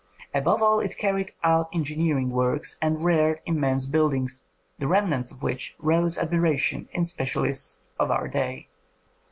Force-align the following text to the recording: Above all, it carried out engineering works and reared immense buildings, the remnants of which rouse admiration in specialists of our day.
Above 0.33 0.63
all, 0.63 0.79
it 0.79 0.97
carried 0.97 1.31
out 1.43 1.67
engineering 1.71 2.31
works 2.31 2.75
and 2.81 3.05
reared 3.05 3.39
immense 3.45 3.85
buildings, 3.85 4.43
the 4.79 4.87
remnants 4.87 5.29
of 5.29 5.43
which 5.43 5.75
rouse 5.77 6.17
admiration 6.17 6.89
in 6.91 7.05
specialists 7.05 7.83
of 7.99 8.09
our 8.09 8.27
day. 8.27 8.67